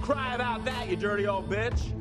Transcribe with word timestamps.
Cry 0.00 0.34
about 0.34 0.64
that, 0.64 0.88
you 0.88 0.96
dirty 0.96 1.26
old 1.26 1.50
bitch. 1.50 1.92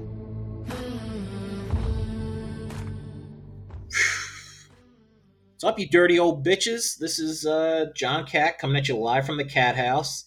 What's 5.53 5.63
up, 5.63 5.79
you 5.79 5.89
dirty 5.89 6.19
old 6.19 6.45
bitches? 6.45 6.97
This 6.99 7.17
is 7.17 7.45
uh, 7.45 7.87
John 7.95 8.25
Cat 8.27 8.59
coming 8.59 8.77
at 8.77 8.87
you 8.87 8.95
live 8.95 9.25
from 9.25 9.37
the 9.37 9.43
cat 9.43 9.75
house. 9.75 10.25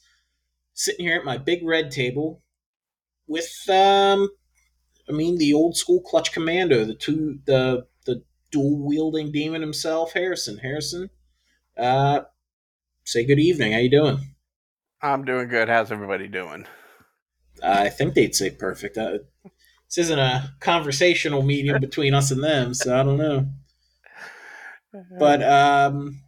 Sitting 0.74 1.06
here 1.06 1.16
at 1.16 1.24
my 1.24 1.38
big 1.38 1.64
red 1.64 1.90
table 1.92 2.42
with, 3.28 3.48
um, 3.68 4.28
I 5.08 5.12
mean, 5.12 5.38
the 5.38 5.54
old 5.54 5.76
school 5.76 6.00
clutch 6.00 6.32
commando, 6.32 6.84
the 6.84 6.94
two, 6.94 7.38
the 7.46 7.86
the 8.06 8.24
dual 8.50 8.84
wielding 8.84 9.30
demon 9.30 9.60
himself, 9.60 10.14
Harrison. 10.14 10.58
Harrison, 10.58 11.10
uh, 11.77 12.23
say 13.05 13.24
good 13.24 13.38
evening. 13.38 13.73
How 13.73 13.78
you 13.78 13.91
doing? 13.91 14.34
I'm 15.02 15.24
doing 15.24 15.48
good. 15.48 15.69
How's 15.69 15.92
everybody 15.92 16.28
doing? 16.28 16.66
I 17.62 17.88
think 17.88 18.15
they'd 18.15 18.34
say 18.34 18.51
perfect. 18.51 18.98
Uh, 18.98 19.19
this 19.45 19.98
isn't 19.98 20.19
a 20.19 20.51
conversational 20.61 21.42
medium 21.42 21.80
between 21.80 22.14
us 22.14 22.30
and 22.30 22.42
them, 22.45 22.75
so 22.75 22.98
I 22.98 23.02
don't 23.02 23.19
know. 23.19 23.48
But 25.19 25.42
um, 25.42 26.20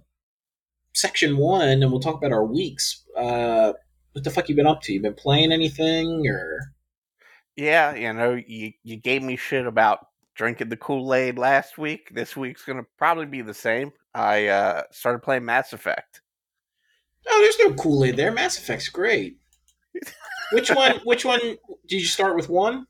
section 0.94 1.36
one, 1.36 1.68
and 1.68 1.90
we'll 1.90 2.00
talk 2.00 2.16
about 2.16 2.32
our 2.32 2.44
weeks. 2.44 3.04
Uh, 3.16 3.72
what 4.12 4.24
the 4.24 4.30
fuck 4.30 4.48
you 4.48 4.54
been 4.54 4.66
up 4.66 4.82
to? 4.82 4.92
You 4.92 5.00
been 5.00 5.14
playing 5.14 5.52
anything, 5.52 6.26
or 6.26 6.60
Yeah, 7.56 7.94
you 7.94 8.12
know, 8.12 8.34
you 8.46 8.72
you 8.82 8.96
gave 8.96 9.22
me 9.22 9.36
shit 9.36 9.66
about 9.66 10.06
drinking 10.34 10.68
the 10.70 10.76
Kool 10.76 11.12
Aid 11.14 11.38
last 11.38 11.78
week. 11.78 12.10
This 12.14 12.36
week's 12.36 12.64
gonna 12.64 12.84
probably 12.98 13.26
be 13.26 13.42
the 13.42 13.54
same. 13.54 13.92
I 14.14 14.46
uh, 14.48 14.82
started 14.90 15.20
playing 15.20 15.44
Mass 15.44 15.72
Effect. 15.72 16.21
Oh, 17.28 17.40
there's 17.40 17.58
no 17.70 17.74
Kool 17.80 18.04
Aid 18.04 18.16
there. 18.16 18.32
Mass 18.32 18.58
Effect's 18.58 18.88
great. 18.88 19.38
Which 20.52 20.70
one? 20.74 21.00
Which 21.04 21.24
one? 21.24 21.40
Did 21.86 22.00
you 22.00 22.06
start 22.06 22.36
with 22.36 22.48
one? 22.48 22.86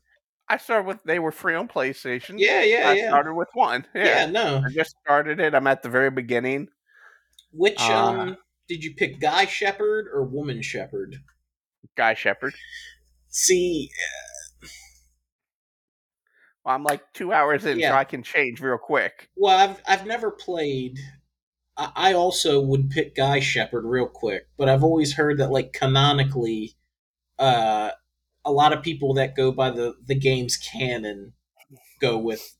I 0.49 0.57
started 0.57 0.87
with 0.87 0.97
they 1.05 1.19
were 1.19 1.31
free 1.31 1.55
on 1.55 1.67
PlayStation. 1.67 2.35
Yeah, 2.37 2.61
yeah, 2.63 2.89
I 2.89 2.93
yeah. 2.93 3.07
started 3.09 3.33
with 3.33 3.47
one. 3.53 3.85
yeah, 3.95 4.03
Yeah. 4.03 4.25
no. 4.27 4.61
I 4.65 4.69
just 4.71 4.95
started 5.03 5.39
it. 5.39 5.53
I'm 5.55 5.67
at 5.67 5.81
the 5.81 5.89
very 5.89 6.11
beginning. 6.11 6.67
Which 7.51 7.79
Uh, 7.79 7.93
um 7.93 8.37
did 8.67 8.83
you 8.83 8.93
pick, 8.95 9.19
Guy 9.19 9.45
Shepard 9.45 10.07
or 10.13 10.23
Woman 10.23 10.61
Shepard? 10.61 11.15
Guy 11.95 12.13
Shepard. 12.13 12.53
See, 13.29 13.89
Well, 16.65 16.75
I'm 16.75 16.83
like 16.83 17.01
two 17.13 17.33
hours 17.33 17.65
in, 17.65 17.77
Yeah. 17.79 17.91
so 17.91 17.95
I 17.97 18.03
can 18.05 18.23
change 18.23 18.61
real 18.61 18.77
quick. 18.77 19.29
well, 19.35 19.57
I've 19.57 19.81
I've 19.87 20.05
never 20.05 20.31
played. 20.31 20.97
I, 21.77 21.91
I 21.95 22.13
also 22.13 22.61
would 22.61 22.89
pick 22.89 23.15
Guy 23.15 23.39
Shepard 23.39 23.85
real 23.85 24.07
quick, 24.07 24.47
but 24.57 24.69
I've 24.69 24.83
always 24.83 25.13
heard 25.13 25.37
that 25.39 25.51
like 25.51 25.73
canonically, 25.73 26.75
uh, 27.39 27.91
a 28.45 28.51
lot 28.51 28.73
of 28.73 28.83
people 28.83 29.13
that 29.15 29.35
go 29.35 29.51
by 29.51 29.71
the 29.71 29.95
the 30.05 30.15
game's 30.15 30.57
canon 30.57 31.33
go 31.99 32.17
with 32.17 32.57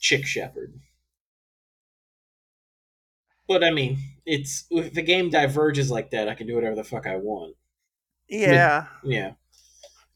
Chick 0.00 0.26
Shepard. 0.26 0.80
But 3.46 3.64
I 3.64 3.70
mean, 3.70 3.98
it's 4.26 4.66
if 4.70 4.92
the 4.94 5.02
game 5.02 5.30
diverges 5.30 5.90
like 5.90 6.10
that, 6.10 6.28
I 6.28 6.34
can 6.34 6.46
do 6.46 6.54
whatever 6.54 6.76
the 6.76 6.84
fuck 6.84 7.06
I 7.06 7.16
want. 7.16 7.56
Yeah. 8.28 8.86
Yeah. 9.02 9.32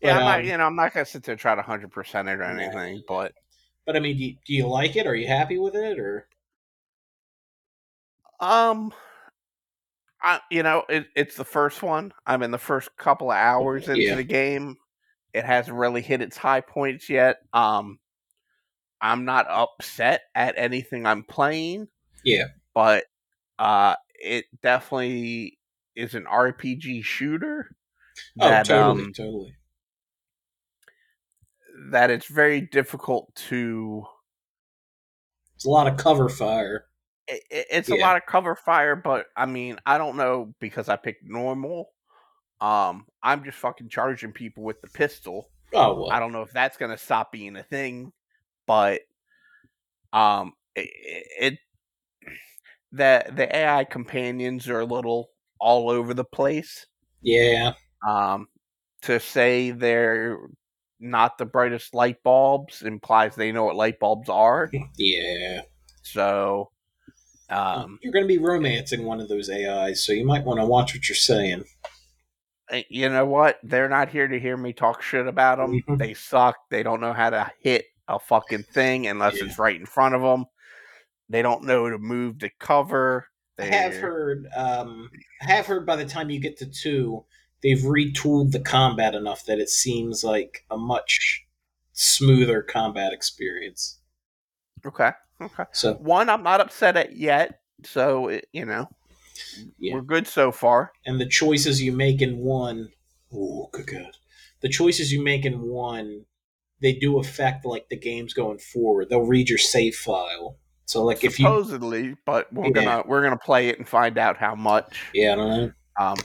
Yeah, 0.00 0.14
But, 0.14 0.19
I'm 0.19 0.25
not, 0.25 0.41
um, 0.41 0.47
you 0.47 0.56
know, 0.58 0.64
I'm 0.66 0.76
not 0.76 0.92
gonna 0.92 1.06
sit 1.06 1.22
there 1.22 1.34
and 1.34 1.41
try 1.41 1.54
to 1.54 1.62
hundred 1.62 1.92
percent 1.92 2.28
it 2.28 2.41
or 2.41 2.42
anything, 2.42 3.04
but 3.06 3.32
But 3.86 3.97
I 3.97 4.00
mean, 4.00 4.16
do 4.16 4.25
you, 4.25 4.36
do 4.47 4.54
you 4.54 4.66
like 4.69 4.97
it? 4.97 5.06
Are 5.06 5.14
you 5.14 5.26
happy 5.28 5.58
with 5.58 5.75
it? 5.76 5.98
Or 5.98 6.28
Um, 8.42 8.92
I 10.20 10.41
you 10.50 10.62
know 10.62 10.84
it, 10.88 11.06
it's 11.16 11.36
the 11.36 11.44
first 11.44 11.82
one. 11.82 12.12
I'm 12.26 12.42
in 12.42 12.50
the 12.50 12.58
first 12.58 12.94
couple 12.97 13.30
of 13.30 13.36
hours 13.36 13.88
into 13.88 14.03
Yeah. 14.03 14.16
the 14.16 14.25
game. 14.25 14.76
It 15.32 15.44
hasn't 15.44 15.76
really 15.76 16.03
hit 16.03 16.20
its 16.20 16.36
high 16.36 16.60
points 16.60 17.08
yet. 17.08 17.38
Um, 17.54 17.98
I'm 19.00 19.25
not 19.25 19.47
upset 19.48 20.22
at 20.34 20.54
anything 20.58 21.06
I'm 21.06 21.22
playing. 21.25 21.88
Yeah. 22.25 22.47
but 22.75 23.04
uh, 23.58 23.97
it 24.14 24.44
definitely 24.62 25.58
is 25.97 26.14
an 26.14 26.25
RPG 26.25 27.02
shooter. 27.04 27.75
oh, 28.41 28.48
That, 28.48 28.66
totally, 28.66 29.04
um, 29.06 29.12
totally. 29.12 29.54
that 31.91 32.10
it's 32.10 32.26
very 32.26 32.60
difficult 32.60 33.34
to. 33.48 34.04
It's 35.56 35.64
a 35.64 35.70
lot 35.70 35.86
of 35.86 35.97
cover 35.97 36.28
fire. 36.28 36.86
It, 37.28 37.42
it- 37.50 37.66
it's 37.70 37.88
a 37.90 37.94
lot 37.96 38.16
of 38.16 38.26
cover 38.26 38.54
fire, 38.56 38.96
but 38.96 39.26
I 39.36 39.46
mean, 39.46 39.78
I 39.86 39.98
don't 39.98 40.16
know 40.16 40.54
because 40.60 40.88
I 40.88 40.96
picked 40.96 41.24
normal. 41.24 41.90
Um, 42.60 43.06
I'm 43.22 43.44
just 43.44 43.58
fucking 43.58 43.88
charging 43.88 44.32
people 44.32 44.62
with 44.62 44.80
the 44.80 44.88
pistol. 44.88 45.48
Oh 45.74 45.94
well. 46.02 46.10
I 46.12 46.20
don't 46.20 46.32
know 46.32 46.42
if 46.42 46.52
that's 46.52 46.76
gonna 46.76 46.98
stop 46.98 47.32
being 47.32 47.56
a 47.56 47.62
thing, 47.62 48.12
but 48.66 49.00
um, 50.12 50.52
it, 50.74 50.90
it 51.40 51.58
the 52.92 53.24
the 53.34 53.56
AI 53.56 53.84
companions 53.84 54.68
are 54.68 54.80
a 54.80 54.84
little 54.84 55.30
all 55.58 55.88
over 55.90 56.14
the 56.14 56.24
place. 56.24 56.86
Yeah. 57.22 57.72
Um, 58.06 58.48
to 59.02 59.18
say 59.20 59.70
they're 59.70 60.38
not 61.00 61.38
the 61.38 61.46
brightest 61.46 61.94
light 61.94 62.22
bulbs 62.22 62.82
implies 62.82 63.34
they 63.34 63.52
know 63.52 63.64
what 63.64 63.76
light 63.76 63.98
bulbs 63.98 64.28
are. 64.28 64.70
Yeah. 64.96 65.62
So, 66.02 66.71
um, 67.50 67.98
you're 68.03 68.12
going 68.12 68.25
to 68.25 68.28
be 68.28 68.38
romancing 68.38 69.04
one 69.04 69.20
of 69.20 69.28
those 69.28 69.50
AIs, 69.50 70.04
so 70.04 70.12
you 70.12 70.25
might 70.26 70.44
want 70.44 70.60
to 70.60 70.66
watch 70.66 70.94
what 70.94 71.08
you're 71.08 71.16
saying. 71.16 71.64
eh, 72.70 72.82
you 72.88 73.08
know 73.08 73.26
what? 73.26 73.58
They're 73.62 73.88
not 73.88 74.08
here 74.08 74.26
to 74.28 74.41
hear 74.41 74.56
me 74.56 74.72
talk 74.72 75.03
shit 75.03 75.26
about 75.26 75.58
them. 75.58 75.82
Mhm. 75.86 75.98
They 75.98 76.14
suck. 76.14 76.56
They 76.70 76.82
don't 76.82 77.00
know 77.00 77.12
how 77.12 77.31
to 77.31 77.50
hit 77.60 77.86
a 78.08 78.19
fucking 78.19 78.62
thing 78.64 79.06
unless 79.06 79.38
Yeah. 79.38 79.44
it's 79.47 79.58
right 79.58 79.78
in 79.78 79.86
front 79.86 80.14
of 80.14 80.22
them. 80.22 80.47
They 81.28 81.42
don't 81.42 81.64
know 81.64 81.88
to 81.91 81.98
move 81.98 82.38
to 82.41 82.50
cover. 82.58 83.28
I 83.58 83.64
have 83.66 83.94
heard. 83.94 84.48
Um, 84.56 85.10
I 85.42 85.52
have 85.52 85.66
heard. 85.66 85.86
By 85.86 85.97
the 85.97 86.04
time 86.06 86.31
you 86.31 86.41
get 86.41 86.56
to 86.58 86.66
two, 86.66 87.25
they've 87.62 87.78
retooled 87.78 88.52
the 88.52 88.60
combat 88.60 89.14
enough 89.14 89.44
that 89.47 89.58
it 89.58 89.69
seems 89.69 90.25
like 90.25 90.64
a 90.70 90.76
much 90.78 91.44
smoother 91.92 92.62
combat 92.62 93.12
experience. 93.12 94.00
Okay. 94.84 95.12
Okay. 95.42 95.64
So 95.72 95.94
One, 95.94 96.28
I'm 96.28 96.42
not 96.42 96.60
upset 96.60 96.97
at 96.97 97.16
yet. 97.16 97.60
So, 97.84 98.28
it, 98.28 98.47
you 98.53 98.64
know, 98.64 98.88
Yeah. 99.78 99.94
we're 99.94 100.03
good 100.03 100.26
so 100.26 100.53
far. 100.53 100.92
and 101.04 101.20
the 101.20 101.26
choices 101.28 101.82
you 101.82 101.92
make 101.92 102.22
in 102.22 102.38
one, 102.38 102.91
oh 103.34 103.69
good 103.72 103.86
god, 103.88 104.16
the 104.60 104.69
choices 104.69 105.12
you 105.12 105.22
make 105.22 105.44
in 105.44 105.62
one, 105.62 106.26
they 106.81 106.92
do 106.92 107.19
affect 107.19 107.64
like 107.64 107.88
the 107.88 107.97
games 107.97 108.34
going 108.34 108.58
forward. 108.58 109.08
They'll 109.08 109.26
read 109.26 109.48
your 109.48 109.58
save 109.58 109.97
file. 109.97 110.58
So 110.84 111.04
like 111.04 111.25
if 111.25 111.38
you, 111.41 111.47
Supposedly, 111.47 112.16
but 112.25 112.52
we're 112.52 112.66
Yeah. 112.66 112.72
gonna 112.72 113.02
we're 113.06 113.22
gonna 113.22 113.36
play 113.38 113.69
it 113.69 113.78
and 113.78 113.88
find 113.88 114.16
out 114.19 114.36
how 114.36 114.54
much. 114.54 115.11
yeah, 115.12 115.32
I 115.32 115.37
don't 115.37 115.49
know. 115.50 115.72
Um, 115.99 116.16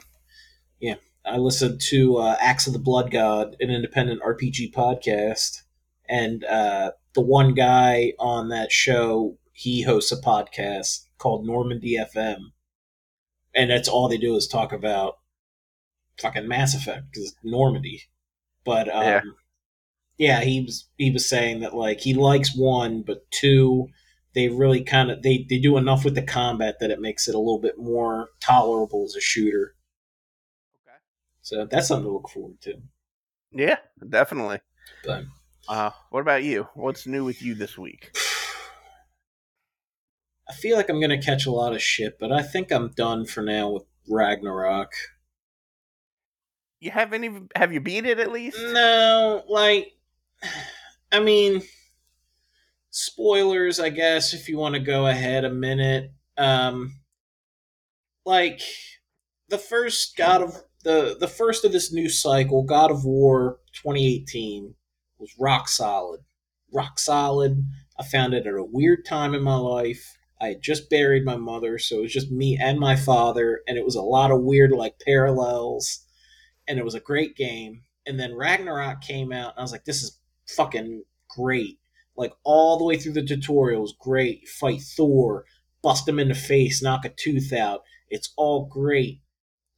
I 1.30 1.40
listened 1.40 1.82
to 1.90 2.20
uh, 2.20 2.38
Axe 2.40 2.68
of 2.68 2.74
the 2.74 2.80
Blood 2.80 3.12
God, 3.12 3.58
an 3.60 3.70
independent 3.70 4.22
RPG 4.22 4.74
podcast, 4.74 5.64
and 6.10 6.44
uh, 6.46 6.92
the 7.14 7.22
one 7.22 7.54
guy 7.54 8.14
on 8.20 8.50
that 8.50 8.72
show, 8.72 9.38
he 9.54 9.82
hosts 9.84 10.12
a 10.12 10.18
podcast 10.22 11.06
called 11.18 11.46
Normandy 11.46 11.98
FM, 11.98 12.38
and 13.56 13.70
that's 13.72 13.88
all 13.90 14.08
they 14.08 14.18
do 14.18 14.36
is 14.36 14.48
talk 14.48 14.72
about 14.72 15.16
fucking 16.20 16.48
Mass 16.48 16.76
Effect 16.76 17.06
because 17.12 17.36
Normandy. 17.44 18.04
But 18.66 18.88
um, 18.94 19.04
Yeah. 19.04 19.22
yeah, 20.18 20.42
he 20.42 20.62
was 20.62 20.88
he 20.98 21.12
was 21.12 21.28
saying 21.30 21.62
that 21.62 21.74
like 21.74 22.00
he 22.02 22.14
likes 22.14 22.56
one, 22.56 23.02
but 23.02 23.30
two, 23.32 23.88
they 24.34 24.50
really 24.50 24.84
kind 24.84 25.10
of 25.12 25.22
they 25.24 25.46
they 25.50 25.58
do 25.60 25.78
enough 25.78 26.04
with 26.06 26.16
the 26.16 26.22
combat 26.22 26.78
that 26.80 26.92
it 26.92 27.00
makes 27.02 27.28
it 27.28 27.36
a 27.36 27.40
little 27.40 27.60
bit 27.62 27.78
more 27.78 28.30
tolerable 28.42 29.06
as 29.06 29.16
a 29.16 29.22
shooter. 29.22 29.76
Okay. 30.88 30.98
So 31.42 31.66
that's 31.66 31.88
something 31.88 32.06
to 32.06 32.12
look 32.12 32.30
forward 32.30 32.62
to. 32.62 32.76
yeah, 33.52 33.78
definitely. 34.08 34.60
But 35.06 35.24
Uh, 35.68 35.92
what 36.12 36.22
about 36.22 36.44
you? 36.44 36.68
What's 36.76 37.06
new 37.06 37.26
with 37.26 37.42
you 37.42 37.54
this 37.54 37.78
week? 37.78 38.16
I 40.50 40.54
feel 40.54 40.78
like 40.78 40.90
I'm 40.90 41.02
gonna 41.02 41.22
catch 41.22 41.46
a 41.46 41.52
lot 41.52 41.74
of 41.74 41.82
shit, 41.82 42.18
but 42.20 42.32
I 42.32 42.42
think 42.42 42.72
I'm 42.72 42.92
done 42.92 43.26
for 43.26 43.42
now 43.42 43.70
with 43.70 43.84
Ragnarok. 44.10 44.94
You 46.80 46.92
haven't 46.92 47.24
even 47.26 47.50
have 47.56 47.74
you 47.74 47.82
beat 47.82 48.06
it 48.06 48.20
at 48.20 48.32
least? 48.32 48.58
No, 48.62 49.44
like, 49.50 49.92
I 51.12 51.20
mean, 51.20 51.64
spoilers, 52.90 53.80
I 53.80 53.90
guess, 53.90 54.34
if 54.34 54.48
you 54.48 54.58
want 54.58 54.76
to 54.76 54.80
go 54.80 55.08
ahead 55.08 55.44
a 55.44 55.50
minute. 55.50 56.12
Um, 56.38 57.00
like, 58.26 58.62
the 59.50 59.58
first 59.58 60.16
God 60.16 60.42
of 60.42 60.64
the 60.84 61.18
the 61.20 61.28
first 61.28 61.66
of 61.66 61.74
this 61.74 61.92
new 61.92 62.08
cycle, 62.08 62.64
God 62.64 62.90
of 62.90 63.04
War 63.04 63.60
2018, 63.74 64.76
was 65.20 65.34
rock 65.40 65.68
solid, 65.70 66.22
rock 66.74 67.00
solid. 67.00 67.66
I 68.00 68.04
found 68.04 68.34
it 68.34 68.46
at 68.46 68.54
a 68.54 68.64
weird 68.64 69.06
time 69.06 69.34
in 69.34 69.44
my 69.44 69.56
life. 69.56 70.18
I 70.40 70.50
had 70.50 70.62
just 70.62 70.90
buried 70.90 71.26
my 71.26 71.36
mother, 71.36 71.80
so 71.80 71.98
it 71.98 72.02
was 72.04 72.14
just 72.14 72.32
me 72.32 72.58
and 72.62 72.80
my 72.80 72.96
father, 72.96 73.62
and 73.68 73.78
it 73.78 73.86
was 73.86 73.96
a 73.96 74.02
lot 74.02 74.32
of 74.32 74.42
weird 74.42 74.72
like 74.72 75.00
parallels, 75.04 76.06
and 76.68 76.78
it 76.78 76.86
was 76.86 76.94
a 76.96 77.00
great 77.00 77.36
game. 77.36 77.84
And 78.06 78.20
then 78.20 78.36
Ragnarok 78.36 79.02
came 79.02 79.32
out, 79.32 79.54
and 79.54 79.60
I 79.60 79.62
was 79.62 79.72
like, 79.72 79.86
this 79.86 80.04
is 80.04 80.20
fucking 80.48 81.04
great. 81.30 81.80
Like 82.16 82.34
all 82.44 82.78
the 82.78 82.84
way 82.84 82.98
through 82.98 83.14
the 83.14 83.22
tutorials, 83.22 83.98
great. 84.00 84.48
Fight 84.48 84.82
Thor, 84.82 85.46
bust 85.82 86.08
him 86.08 86.20
in 86.20 86.30
the 86.30 86.36
face, 86.36 86.82
knock 86.82 87.06
a 87.06 87.10
tooth 87.10 87.52
out. 87.52 87.82
It's 88.10 88.34
all 88.38 88.66
great. 88.66 89.22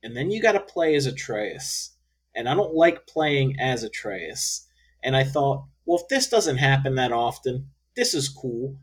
And 0.03 0.15
then 0.15 0.31
you 0.31 0.41
got 0.41 0.53
to 0.53 0.59
play 0.59 0.95
as 0.95 1.05
Atreus, 1.05 1.95
and 2.35 2.47
I 2.47 2.53
don't 2.53 2.73
like 2.73 3.07
playing 3.07 3.55
as 3.59 3.83
Atreus. 3.83 4.67
And 5.03 5.15
I 5.15 5.23
thought, 5.23 5.65
well, 5.85 5.99
if 5.99 6.07
this 6.07 6.27
doesn't 6.27 6.57
happen 6.57 6.95
that 6.95 7.11
often, 7.11 7.69
this 7.95 8.13
is 8.13 8.29
cool 8.29 8.79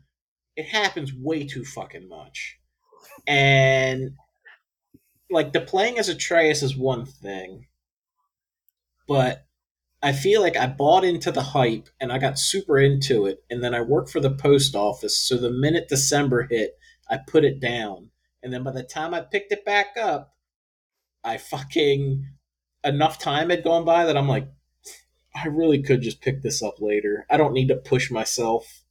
it 0.57 0.65
happens 0.65 1.13
way 1.13 1.45
too 1.45 1.63
fucking 1.63 2.09
much. 2.09 2.57
And 3.25 4.11
like 5.29 5.53
the 5.53 5.61
playing 5.61 5.99
as 5.99 6.09
Atreus 6.09 6.63
is 6.63 6.75
one 6.75 7.05
thing, 7.05 7.67
but 9.07 9.45
I 10.01 10.11
feel 10.11 10.41
like 10.41 10.57
I 10.57 10.67
bought 10.67 11.03
into 11.03 11.31
the 11.31 11.41
hype 11.41 11.89
and 12.01 12.11
I 12.11 12.17
got 12.17 12.39
super 12.39 12.77
into 12.79 13.25
it, 13.27 13.43
and 13.49 13.63
then 13.63 13.73
I 13.73 13.81
worked 13.81 14.09
for 14.09 14.19
the 14.19 14.33
post 14.33 14.75
office. 14.75 15.17
So 15.19 15.37
the 15.37 15.51
minute 15.51 15.87
December 15.89 16.47
hit, 16.49 16.77
I 17.09 17.17
put 17.17 17.45
it 17.45 17.59
down, 17.59 18.09
and 18.41 18.51
then 18.51 18.63
by 18.63 18.71
the 18.71 18.83
time 18.83 19.13
I 19.13 19.21
picked 19.21 19.51
it 19.51 19.63
back 19.63 19.95
up, 19.99 20.33
I 21.23 21.37
fucking 21.37 22.25
enough 22.83 23.19
time 23.19 23.49
had 23.49 23.63
gone 23.63 23.85
by 23.85 24.05
that 24.05 24.17
I'm 24.17 24.27
like, 24.27 24.47
I 25.43 25.47
really 25.47 25.81
could 25.81 26.01
just 26.01 26.21
pick 26.21 26.41
this 26.41 26.63
up 26.63 26.81
later. 26.81 27.25
I 27.29 27.37
don't 27.37 27.53
need 27.53 27.67
to 27.67 27.75
push 27.75 28.09
myself 28.09 28.83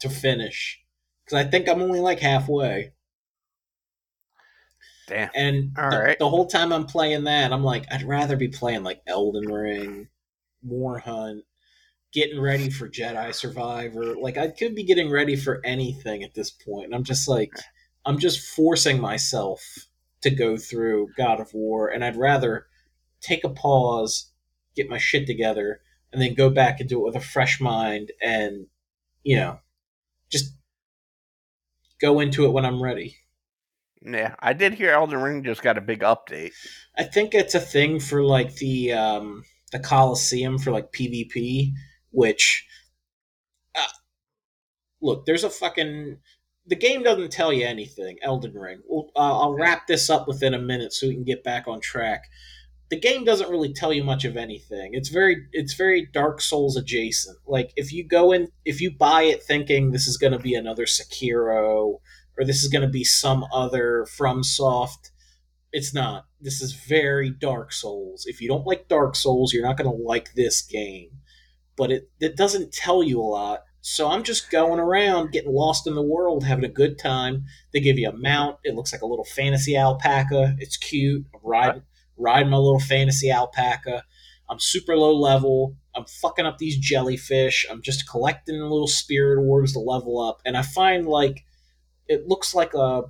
to 0.00 0.08
finish 0.08 0.82
because 1.24 1.44
I 1.44 1.48
think 1.48 1.68
I'm 1.68 1.82
only 1.82 2.00
like 2.00 2.20
halfway. 2.20 2.92
Damn. 5.06 5.30
And 5.34 5.76
All 5.78 5.90
the, 5.90 5.98
right. 5.98 6.18
the 6.18 6.28
whole 6.28 6.46
time 6.46 6.72
I'm 6.72 6.86
playing 6.86 7.24
that, 7.24 7.52
I'm 7.52 7.62
like, 7.62 7.84
I'd 7.92 8.04
rather 8.04 8.36
be 8.36 8.48
playing 8.48 8.84
like 8.84 9.02
Elden 9.06 9.52
Ring, 9.52 10.08
War 10.62 10.98
Hunt, 10.98 11.44
getting 12.12 12.40
ready 12.40 12.70
for 12.70 12.88
Jedi 12.88 13.34
Survivor. 13.34 14.14
Like 14.16 14.38
I 14.38 14.48
could 14.48 14.74
be 14.74 14.84
getting 14.84 15.10
ready 15.10 15.36
for 15.36 15.60
anything 15.64 16.22
at 16.22 16.34
this 16.34 16.50
point. 16.50 16.86
And 16.86 16.94
I'm 16.94 17.04
just 17.04 17.28
like, 17.28 17.52
I'm 18.06 18.18
just 18.18 18.54
forcing 18.54 19.00
myself 19.00 19.62
to 20.22 20.30
go 20.30 20.56
through 20.56 21.10
God 21.16 21.40
of 21.40 21.52
War, 21.52 21.88
and 21.88 22.02
I'd 22.02 22.16
rather 22.16 22.66
take 23.20 23.44
a 23.44 23.50
pause, 23.50 24.30
get 24.74 24.88
my 24.88 24.98
shit 24.98 25.26
together, 25.26 25.80
and 26.12 26.20
then 26.20 26.34
go 26.34 26.50
back 26.50 26.80
and 26.80 26.88
do 26.88 27.00
it 27.00 27.04
with 27.04 27.16
a 27.16 27.26
fresh 27.26 27.60
mind 27.60 28.12
and 28.22 28.66
you 29.22 29.36
know 29.36 29.58
just 30.30 30.54
go 32.00 32.20
into 32.20 32.44
it 32.44 32.52
when 32.52 32.64
I'm 32.64 32.82
ready. 32.82 33.16
Yeah, 34.02 34.34
I 34.38 34.52
did 34.52 34.74
hear 34.74 34.90
Elden 34.90 35.20
Ring 35.20 35.42
just 35.42 35.62
got 35.62 35.78
a 35.78 35.80
big 35.80 36.00
update. 36.00 36.52
I 36.96 37.04
think 37.04 37.34
it's 37.34 37.54
a 37.54 37.60
thing 37.60 38.00
for 38.00 38.22
like 38.22 38.54
the 38.56 38.92
um 38.92 39.44
the 39.72 39.78
Coliseum 39.78 40.58
for 40.58 40.70
like 40.70 40.92
PvP, 40.92 41.72
which 42.10 42.66
uh, 43.74 43.86
look, 45.00 45.24
there's 45.26 45.44
a 45.44 45.50
fucking 45.50 46.18
the 46.66 46.76
game 46.76 47.02
doesn't 47.02 47.32
tell 47.32 47.52
you 47.52 47.66
anything. 47.66 48.18
Elden 48.22 48.54
Ring. 48.54 48.80
Well, 48.88 49.10
uh, 49.16 49.40
I'll 49.40 49.54
wrap 49.54 49.86
this 49.86 50.08
up 50.10 50.28
within 50.28 50.54
a 50.54 50.58
minute 50.58 50.92
so 50.92 51.08
we 51.08 51.14
can 51.14 51.24
get 51.24 51.44
back 51.44 51.66
on 51.66 51.80
track. 51.80 52.24
The 52.94 53.00
game 53.00 53.24
doesn't 53.24 53.50
really 53.50 53.72
tell 53.72 53.92
you 53.92 54.04
much 54.04 54.24
of 54.24 54.36
anything. 54.36 54.90
It's 54.94 55.08
very 55.08 55.48
it's 55.50 55.74
very 55.74 56.06
Dark 56.12 56.40
Souls 56.40 56.76
adjacent. 56.76 57.36
Like 57.44 57.72
if 57.74 57.92
you 57.92 58.06
go 58.06 58.30
in 58.30 58.50
if 58.64 58.80
you 58.80 58.92
buy 58.96 59.22
it 59.22 59.42
thinking 59.42 59.90
this 59.90 60.06
is 60.06 60.16
going 60.16 60.32
to 60.32 60.38
be 60.38 60.54
another 60.54 60.84
Sekiro 60.84 61.98
or 62.38 62.44
this 62.44 62.62
is 62.62 62.70
going 62.70 62.82
to 62.82 62.88
be 62.88 63.02
some 63.02 63.46
other 63.52 64.06
FromSoft, 64.16 65.10
it's 65.72 65.92
not. 65.92 66.26
This 66.40 66.62
is 66.62 66.72
very 66.72 67.30
Dark 67.30 67.72
Souls. 67.72 68.26
If 68.26 68.40
you 68.40 68.46
don't 68.46 68.64
like 68.64 68.86
Dark 68.86 69.16
Souls, 69.16 69.52
you're 69.52 69.66
not 69.66 69.76
going 69.76 69.90
to 69.90 70.02
like 70.04 70.34
this 70.34 70.62
game. 70.62 71.10
But 71.76 71.90
it 71.90 72.10
it 72.20 72.36
doesn't 72.36 72.72
tell 72.72 73.02
you 73.02 73.20
a 73.20 73.22
lot. 73.22 73.64
So 73.80 74.08
I'm 74.08 74.22
just 74.22 74.52
going 74.52 74.78
around, 74.78 75.32
getting 75.32 75.52
lost 75.52 75.88
in 75.88 75.96
the 75.96 76.00
world, 76.00 76.44
having 76.44 76.64
a 76.64 76.68
good 76.68 76.96
time. 76.96 77.46
They 77.72 77.80
give 77.80 77.98
you 77.98 78.08
a 78.08 78.16
mount. 78.16 78.58
It 78.62 78.76
looks 78.76 78.92
like 78.92 79.02
a 79.02 79.06
little 79.06 79.24
fantasy 79.24 79.76
alpaca. 79.76 80.54
It's 80.60 80.76
cute. 80.76 81.26
I'm 81.34 81.40
riding, 81.42 81.82
riding 82.16 82.50
my 82.50 82.56
little 82.56 82.80
fantasy 82.80 83.30
alpaca. 83.30 84.04
I'm 84.48 84.60
super 84.60 84.96
low 84.96 85.14
level. 85.14 85.76
I'm 85.96 86.04
fucking 86.04 86.46
up 86.46 86.58
these 86.58 86.76
jellyfish. 86.76 87.66
I'm 87.70 87.82
just 87.82 88.08
collecting 88.08 88.60
little 88.60 88.88
spirit 88.88 89.40
orbs 89.42 89.72
to 89.72 89.78
level 89.78 90.20
up. 90.20 90.40
And 90.44 90.56
I 90.56 90.62
find 90.62 91.06
like 91.06 91.44
it 92.08 92.26
looks 92.26 92.54
like 92.54 92.74
a 92.74 93.02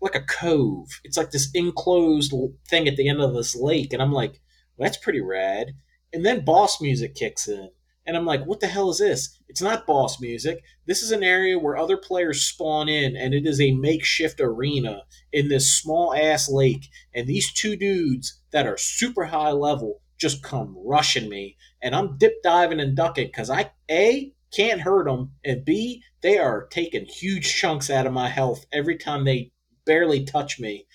like 0.00 0.14
a 0.14 0.22
cove. 0.22 0.88
It's 1.04 1.16
like 1.16 1.30
this 1.30 1.50
enclosed 1.54 2.32
thing 2.68 2.88
at 2.88 2.96
the 2.96 3.08
end 3.08 3.20
of 3.20 3.34
this 3.34 3.54
lake, 3.54 3.92
and 3.92 4.00
I'm 4.00 4.12
like, 4.12 4.40
well, 4.76 4.86
that's 4.86 4.96
pretty 4.96 5.20
rad. 5.20 5.74
And 6.12 6.24
then 6.24 6.44
boss 6.44 6.80
music 6.80 7.14
kicks 7.14 7.46
in, 7.48 7.70
and 8.06 8.16
I'm 8.16 8.24
like, 8.24 8.44
what 8.46 8.60
the 8.60 8.66
hell 8.66 8.90
is 8.90 8.98
this? 8.98 9.38
It's 9.48 9.62
not 9.62 9.86
boss 9.86 10.20
music. 10.20 10.62
This 10.86 11.02
is 11.02 11.12
an 11.12 11.22
area 11.22 11.58
where 11.58 11.76
other 11.76 11.96
players 11.96 12.42
spawn 12.42 12.88
in, 12.88 13.14
and 13.14 13.34
it 13.34 13.46
is 13.46 13.60
a 13.60 13.72
makeshift 13.72 14.40
arena 14.40 15.02
in 15.32 15.48
this 15.48 15.72
small 15.72 16.14
ass 16.14 16.48
lake. 16.48 16.88
And 17.14 17.26
these 17.26 17.52
two 17.52 17.76
dudes 17.76 18.39
that 18.52 18.66
are 18.66 18.76
super 18.76 19.24
high 19.24 19.52
level 19.52 20.00
just 20.18 20.42
come 20.42 20.76
rushing 20.84 21.28
me, 21.30 21.56
and 21.82 21.94
I'm 21.94 22.18
dip 22.18 22.42
diving 22.42 22.78
and 22.80 22.94
ducking 22.96 23.28
because 23.28 23.48
I 23.50 23.72
a 23.90 24.32
can't 24.54 24.80
hurt 24.82 25.06
them, 25.06 25.32
and 25.44 25.64
b 25.64 26.02
they 26.22 26.36
are 26.38 26.66
taking 26.66 27.06
huge 27.06 27.54
chunks 27.54 27.88
out 27.88 28.06
of 28.06 28.12
my 28.12 28.28
health 28.28 28.66
every 28.72 28.98
time 28.98 29.24
they 29.24 29.52
barely 29.86 30.24
touch 30.24 30.60
me. 30.60 30.86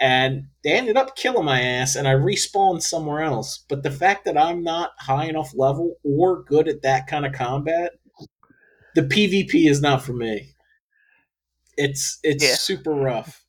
And 0.00 0.44
they 0.62 0.72
ended 0.74 0.96
up 0.96 1.16
killing 1.16 1.44
my 1.44 1.60
ass, 1.60 1.96
and 1.96 2.06
I 2.06 2.12
respawned 2.14 2.82
somewhere 2.82 3.20
else. 3.22 3.64
But 3.68 3.82
the 3.82 3.90
fact 3.90 4.24
that 4.26 4.38
I'm 4.38 4.62
not 4.62 4.92
high 5.00 5.24
enough 5.24 5.52
level 5.56 5.96
or 6.04 6.44
good 6.44 6.68
at 6.68 6.82
that 6.82 7.08
kind 7.08 7.26
of 7.26 7.32
combat, 7.32 7.92
the 8.94 9.02
PvP 9.02 9.68
is 9.68 9.80
not 9.80 10.02
for 10.02 10.12
me. 10.12 10.54
It's 11.76 12.20
it's 12.22 12.44
Yeah. 12.44 12.54
super 12.54 12.92
rough. 12.92 13.44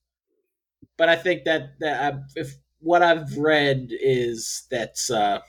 But 0.97 1.09
I 1.09 1.15
think 1.15 1.43
that 1.45 1.79
that 1.79 2.13
I, 2.13 2.17
if 2.35 2.55
what 2.79 3.01
I've 3.01 3.37
read 3.37 3.89
is 3.91 4.65
that's 4.71 5.09
uh, 5.09 5.39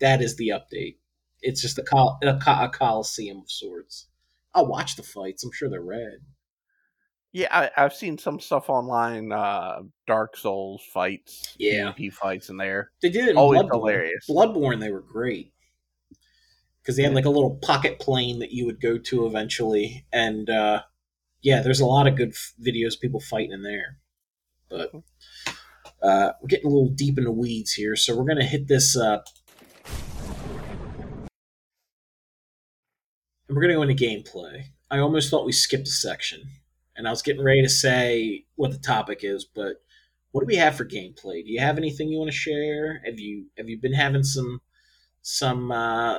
that 0.00 0.20
is 0.22 0.36
the 0.36 0.48
update. 0.50 0.96
It's 1.40 1.60
just 1.60 1.78
a, 1.78 1.82
col- 1.82 2.18
a, 2.22 2.28
a 2.46 2.68
coliseum 2.68 3.38
of 3.38 3.50
sorts. 3.50 4.06
I'll 4.54 4.66
watch 4.66 4.96
the 4.96 5.02
fights. 5.02 5.42
I'm 5.44 5.50
sure 5.52 5.68
they're 5.68 5.80
red. 5.82 6.18
Yeah, 7.32 7.48
I, 7.50 7.70
I've 7.82 7.94
seen 7.94 8.18
some 8.18 8.38
stuff 8.38 8.68
online. 8.68 9.32
Uh, 9.32 9.80
Dark 10.06 10.36
Souls 10.36 10.82
fights, 10.92 11.56
Yeah. 11.58 11.92
PvP 11.98 12.12
fights 12.12 12.50
in 12.50 12.58
there. 12.58 12.90
They 13.00 13.08
did 13.10 13.24
it 13.26 13.30
in 13.30 13.36
Always 13.38 13.62
Bloodborne. 13.62 13.72
hilarious. 13.72 14.26
Bloodborne, 14.28 14.80
they 14.80 14.92
were 14.92 15.00
great 15.00 15.52
because 16.82 16.96
they 16.96 17.02
had 17.04 17.14
like 17.14 17.24
a 17.24 17.30
little 17.30 17.56
pocket 17.62 17.98
plane 18.00 18.38
that 18.40 18.50
you 18.52 18.66
would 18.66 18.80
go 18.80 18.98
to 18.98 19.24
eventually, 19.26 20.04
and 20.12 20.50
uh, 20.50 20.82
yeah, 21.40 21.62
there's 21.62 21.80
a 21.80 21.86
lot 21.86 22.06
of 22.06 22.16
good 22.16 22.30
f- 22.34 22.52
videos 22.62 22.94
of 22.96 23.00
people 23.00 23.20
fighting 23.20 23.52
in 23.52 23.62
there. 23.62 23.98
But 24.68 24.92
uh, 26.02 26.32
we're 26.40 26.48
getting 26.48 26.66
a 26.66 26.70
little 26.70 26.88
deep 26.88 27.18
in 27.18 27.24
the 27.24 27.32
weeds 27.32 27.72
here, 27.72 27.96
so 27.96 28.16
we're 28.16 28.24
gonna 28.24 28.44
hit 28.44 28.68
this. 28.68 28.96
Uh, 28.96 29.20
and 33.48 33.56
we're 33.56 33.62
gonna 33.62 33.74
go 33.74 33.82
into 33.82 33.94
gameplay. 33.94 34.64
I 34.90 34.98
almost 34.98 35.30
thought 35.30 35.46
we 35.46 35.52
skipped 35.52 35.88
a 35.88 35.92
section, 35.92 36.42
and 36.96 37.06
I 37.06 37.10
was 37.10 37.22
getting 37.22 37.44
ready 37.44 37.62
to 37.62 37.68
say 37.68 38.44
what 38.56 38.72
the 38.72 38.78
topic 38.78 39.20
is, 39.22 39.44
but 39.44 39.82
what 40.32 40.40
do 40.40 40.46
we 40.46 40.56
have 40.56 40.76
for 40.76 40.84
gameplay? 40.84 41.44
Do 41.44 41.52
you 41.52 41.60
have 41.60 41.78
anything 41.78 42.08
you 42.08 42.18
want 42.18 42.30
to 42.30 42.36
share? 42.36 43.02
Have 43.04 43.20
you 43.20 43.46
have 43.56 43.68
you 43.68 43.78
been 43.78 43.92
having 43.92 44.24
some 44.24 44.60
some 45.20 45.70
uh, 45.70 46.18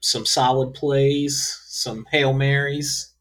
some 0.00 0.26
solid 0.26 0.74
plays, 0.74 1.62
some 1.66 2.04
hail 2.10 2.32
marys? 2.32 3.14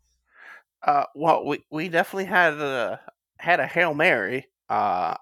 Uh, 0.82 1.06
well, 1.16 1.46
we, 1.46 1.64
we 1.72 1.88
definitely 1.88 2.26
had 2.26 2.54
a 2.54 3.00
had 3.38 3.60
a 3.60 3.68
hail 3.68 3.94
mary, 3.94 4.48
uh, 4.70 5.16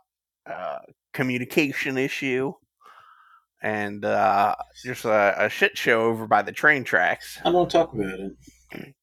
uh, 0.46 0.80
communication 1.14 1.98
issue, 1.98 2.54
and 3.62 4.04
uh, 4.06 4.56
just 4.84 5.06
a, 5.06 5.46
a 5.46 5.50
shit 5.50 5.78
show 5.78 6.04
over 6.04 6.28
by 6.28 6.42
the 6.42 6.52
train 6.52 6.84
tracks. 6.84 7.40
I 7.44 7.52
don't 7.52 7.70
talk 7.70 7.94
about 7.94 8.20
it. 8.20 8.96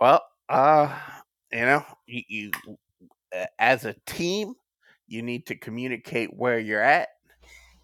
Well, 0.00 0.22
uh, 0.48 0.96
you 1.50 1.60
know, 1.60 1.84
you, 2.06 2.22
you 2.28 2.50
as 3.58 3.84
a 3.84 3.96
team, 4.06 4.54
you 5.06 5.22
need 5.22 5.46
to 5.46 5.56
communicate 5.56 6.30
where 6.32 6.58
you're 6.58 6.82
at 6.82 7.08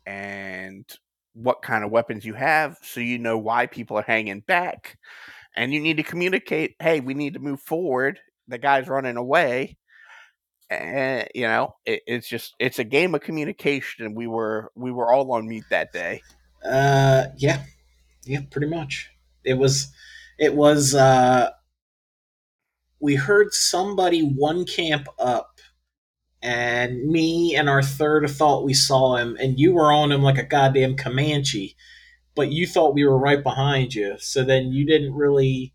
and 0.06 0.84
what 1.32 1.62
kind 1.62 1.82
of 1.82 1.90
weapons 1.90 2.24
you 2.24 2.34
have 2.34 2.78
so 2.82 3.00
you 3.00 3.18
know 3.18 3.36
why 3.36 3.66
people 3.66 3.98
are 3.98 4.02
hanging 4.02 4.40
back. 4.40 4.98
And 5.56 5.72
you 5.72 5.80
need 5.80 5.96
to 5.96 6.02
communicate, 6.02 6.76
hey, 6.80 7.00
we 7.00 7.14
need 7.14 7.34
to 7.34 7.40
move 7.40 7.60
forward. 7.60 8.20
The 8.48 8.58
guy's 8.58 8.88
running 8.88 9.16
away. 9.16 9.76
And 10.82 11.28
you 11.34 11.46
know, 11.46 11.76
it, 11.86 12.02
it's 12.06 12.28
just 12.28 12.54
it's 12.58 12.78
a 12.78 12.84
game 12.84 13.14
of 13.14 13.20
communication. 13.22 14.14
We 14.14 14.26
were 14.26 14.72
we 14.74 14.92
were 14.92 15.12
all 15.12 15.32
on 15.32 15.48
mute 15.48 15.64
that 15.70 15.92
day. 15.92 16.22
Uh, 16.64 17.26
yeah, 17.36 17.62
yeah, 18.24 18.40
pretty 18.50 18.68
much. 18.68 19.10
It 19.44 19.54
was, 19.54 19.92
it 20.38 20.54
was. 20.54 20.94
uh 20.94 21.50
We 23.00 23.16
heard 23.16 23.52
somebody 23.52 24.22
one 24.22 24.64
camp 24.64 25.08
up, 25.18 25.60
and 26.42 27.04
me 27.10 27.54
and 27.54 27.68
our 27.68 27.82
third 27.82 28.28
thought 28.30 28.64
we 28.64 28.74
saw 28.74 29.16
him, 29.16 29.36
and 29.40 29.58
you 29.58 29.74
were 29.74 29.92
on 29.92 30.10
him 30.12 30.22
like 30.22 30.38
a 30.38 30.44
goddamn 30.44 30.96
Comanche, 30.96 31.76
but 32.34 32.50
you 32.50 32.66
thought 32.66 32.94
we 32.94 33.04
were 33.04 33.18
right 33.18 33.42
behind 33.42 33.94
you. 33.94 34.16
So 34.18 34.42
then 34.44 34.72
you 34.72 34.86
didn't 34.86 35.14
really, 35.14 35.74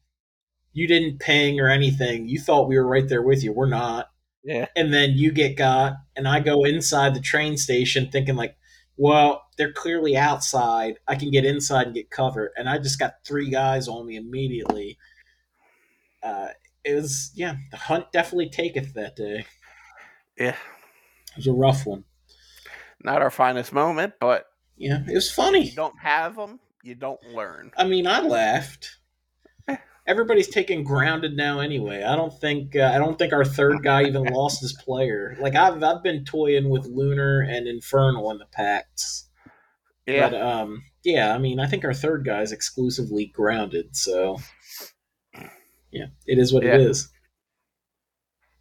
you 0.73 0.87
didn't 0.87 1.19
ping 1.19 1.59
or 1.59 1.69
anything. 1.69 2.27
You 2.27 2.39
thought 2.39 2.67
we 2.67 2.77
were 2.77 2.87
right 2.87 3.07
there 3.07 3.21
with 3.21 3.43
you. 3.43 3.53
We're 3.53 3.69
not. 3.69 4.09
Yeah. 4.43 4.67
And 4.75 4.93
then 4.93 5.11
you 5.11 5.31
get 5.31 5.57
got, 5.57 5.93
and 6.15 6.27
I 6.27 6.39
go 6.39 6.63
inside 6.63 7.13
the 7.13 7.19
train 7.21 7.57
station 7.57 8.09
thinking 8.11 8.35
like, 8.35 8.55
well, 8.97 9.43
they're 9.57 9.71
clearly 9.73 10.15
outside. 10.17 10.99
I 11.07 11.15
can 11.15 11.31
get 11.31 11.45
inside 11.45 11.87
and 11.87 11.95
get 11.95 12.09
cover. 12.09 12.51
And 12.57 12.67
I 12.69 12.77
just 12.77 12.99
got 12.99 13.15
three 13.25 13.49
guys 13.49 13.87
on 13.87 14.05
me 14.05 14.15
immediately. 14.17 14.97
Uh, 16.21 16.49
it 16.83 16.95
was, 16.95 17.31
yeah, 17.35 17.55
the 17.71 17.77
hunt 17.77 18.11
definitely 18.11 18.49
taketh 18.49 18.93
that 18.93 19.15
day. 19.15 19.45
Yeah. 20.37 20.55
It 21.31 21.37
was 21.37 21.47
a 21.47 21.53
rough 21.53 21.85
one. 21.85 22.03
Not 23.03 23.21
our 23.21 23.29
finest 23.31 23.71
moment, 23.71 24.13
but 24.19 24.45
Yeah, 24.77 24.99
it 25.07 25.13
was 25.13 25.31
funny. 25.31 25.69
you 25.69 25.75
don't 25.75 25.99
have 25.99 26.35
them, 26.35 26.59
you 26.83 26.95
don't 26.95 27.21
learn. 27.33 27.71
I 27.77 27.85
mean, 27.85 28.07
I 28.07 28.19
laughed. 28.21 28.97
Everybody's 30.09 30.47
taking 30.49 30.83
grounded 30.83 31.37
now 31.37 31.59
anyway. 31.59 32.01
I 32.03 32.15
don't 32.15 32.33
think 32.41 32.75
uh, 32.75 32.91
I 32.93 32.97
don't 32.97 33.17
think 33.17 33.31
our 33.31 33.45
third 33.45 33.83
guy 33.83 34.03
even 34.05 34.23
lost 34.33 34.59
his 34.59 34.73
player. 34.73 35.37
Like 35.39 35.55
I've 35.55 35.83
I've 35.83 36.01
been 36.01 36.25
toying 36.25 36.69
with 36.69 36.87
Lunar 36.87 37.41
and 37.41 37.67
Infernal 37.67 38.31
in 38.31 38.39
the 38.39 38.47
pacts. 38.47 39.29
Yeah. 40.07 40.29
But 40.31 40.41
um, 40.41 40.81
yeah, 41.03 41.35
I 41.35 41.37
mean, 41.37 41.59
I 41.59 41.67
think 41.67 41.85
our 41.85 41.93
third 41.93 42.25
guy 42.25 42.41
is 42.41 42.51
exclusively 42.51 43.27
grounded, 43.27 43.95
so 43.95 44.39
yeah, 45.91 46.07
it 46.25 46.39
is 46.39 46.51
what 46.51 46.63
Yeah. 46.63 46.73
it 46.73 46.81
is. 46.81 47.07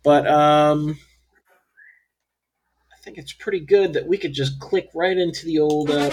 But 0.04 0.26
um, 0.28 0.98
I 2.92 3.02
think 3.02 3.16
it's 3.16 3.32
pretty 3.32 3.60
good 3.60 3.94
that 3.94 4.06
we 4.06 4.18
could 4.18 4.34
just 4.34 4.60
click 4.60 4.88
right 4.94 5.16
into 5.16 5.46
the 5.46 5.58
old. 5.60 5.90
Uh, 5.90 6.10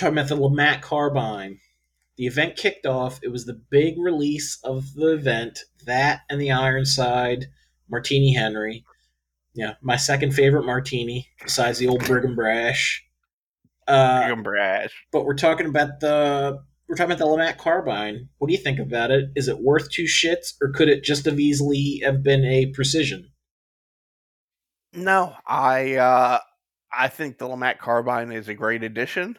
talking 0.00 0.18
about 0.18 0.28
the 0.28 0.36
LeMat 0.36 0.82
carbine. 0.82 1.60
The 2.16 2.26
event 2.26 2.56
kicked 2.56 2.86
off. 2.86 3.20
It 3.22 3.28
was 3.28 3.46
the 3.46 3.60
big 3.70 3.94
release 3.98 4.58
of 4.64 4.94
the 4.94 5.12
event. 5.12 5.60
That 5.86 6.20
and 6.28 6.40
the 6.40 6.50
Ironside 6.50 7.46
Martini 7.88 8.34
Henry. 8.34 8.84
Yeah, 9.54 9.74
my 9.82 9.96
second 9.96 10.32
favorite 10.32 10.64
martini, 10.64 11.28
besides 11.42 11.78
the 11.78 11.88
old 11.88 12.04
Brigham 12.04 12.34
Brash. 12.36 13.04
Uh, 13.88 14.20
Brigham 14.20 14.42
Brash. 14.42 14.94
but 15.12 15.24
we're 15.24 15.34
talking 15.34 15.66
about 15.66 16.00
the 16.00 16.58
we're 16.88 16.96
talking 16.96 17.12
about 17.12 17.24
the 17.24 17.30
LeMat 17.30 17.56
carbine. 17.58 18.28
What 18.38 18.48
do 18.48 18.52
you 18.52 18.60
think 18.60 18.78
about 18.78 19.10
it? 19.10 19.30
Is 19.36 19.48
it 19.48 19.60
worth 19.60 19.90
two 19.90 20.04
shits, 20.04 20.54
or 20.60 20.70
could 20.72 20.88
it 20.88 21.02
just 21.04 21.24
have 21.24 21.40
easily 21.40 22.00
have 22.04 22.22
been 22.22 22.44
a 22.44 22.66
precision? 22.66 23.30
No, 24.92 25.34
I 25.46 25.94
uh 25.94 26.38
I 26.92 27.08
think 27.08 27.38
the 27.38 27.46
LeMat 27.48 27.78
carbine 27.78 28.32
is 28.32 28.48
a 28.48 28.54
great 28.54 28.82
addition. 28.82 29.38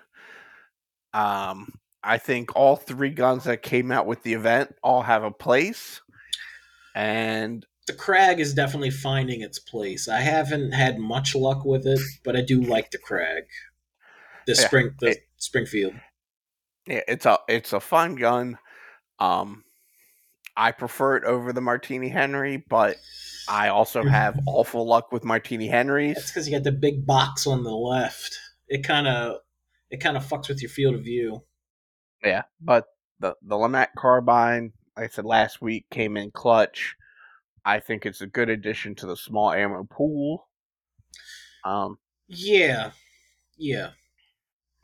Um 1.13 1.74
I 2.03 2.18
think 2.18 2.56
all 2.56 2.75
three 2.75 3.12
guns 3.12 3.44
that 3.44 3.62
came 3.62 3.91
out 3.91 4.08
with 4.08 4.24
the 4.24 4.34
event 4.34 4.74
all 4.82 5.03
have 5.03 5.24
a 5.24 5.32
place. 5.32 6.01
And 6.96 7.65
The 7.88 7.94
Krag 7.94 8.39
is 8.39 8.53
definitely 8.53 8.89
finding 8.89 9.41
its 9.41 9.60
place. 9.60 10.08
I 10.08 10.22
haven't 10.22 10.72
had 10.72 10.98
much 11.00 11.36
luck 11.36 11.63
with 11.65 11.86
it, 11.86 12.00
but 12.24 12.36
I 12.36 12.41
do 12.41 12.62
like 12.62 12.91
the 12.91 12.98
Krag. 12.98 13.41
The 14.48 14.53
Yeah, 14.58 14.68
spring, 14.68 14.96
the 15.00 15.08
it- 15.12 15.24
Springfield. 15.38 15.94
yeah, 16.88 17.01
it's 17.08 17.25
a 17.25 17.38
it's 17.48 17.74
a 17.74 17.80
fun 17.80 18.15
gun. 18.15 18.58
Um 19.20 19.63
I 20.58 20.72
prefer 20.74 21.15
it 21.18 21.24
over 21.24 21.53
the 21.53 21.62
Martini 21.62 22.10
Henry, 22.10 22.58
but 22.58 22.98
I 23.48 23.70
also 23.70 24.03
have 24.03 24.38
awful 24.48 24.86
luck 24.86 25.12
with 25.12 25.24
Martini 25.24 25.68
That's 25.68 25.74
Henrys. 25.75 26.27
because 26.27 26.48
you 26.48 26.56
got 26.56 26.63
the 26.63 26.72
big 26.74 27.06
box 27.06 27.48
on 27.48 27.63
the 27.63 27.72
left. 27.72 28.38
It 28.68 28.84
kind 28.84 29.08
of 29.08 29.38
it 29.91 29.98
kind 30.01 30.17
of 30.17 30.25
fucks 30.25 30.48
with 30.50 30.62
your 30.62 30.69
field 30.69 30.95
of 30.95 31.03
view. 31.03 31.43
Yeah, 32.24 32.43
but 32.60 32.86
the 33.19 33.36
the 33.43 33.55
LeMat 33.55 33.89
carbine, 33.98 34.74
like 34.98 35.05
I 35.12 35.13
said 35.13 35.25
last 35.25 35.62
week, 35.62 35.86
came 35.91 36.17
in 36.17 36.31
clutch. 36.31 36.95
I 37.65 37.79
think 37.79 38.05
it's 38.05 38.21
a 38.21 38.27
good 38.27 38.50
addition 38.50 38.95
to 38.95 39.05
the 39.05 39.15
small 39.17 39.51
ammo 39.51 39.83
pool. 39.83 40.48
Um, 41.63 41.98
Yeah, 42.27 42.91
yeah. 43.57 43.91